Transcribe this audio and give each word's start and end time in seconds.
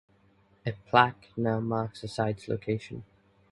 A 0.65 0.71
plaque 0.71 1.27
now 1.37 1.59
marks 1.59 2.01
the 2.01 2.07
site's 2.07 2.47
location. 2.47 3.03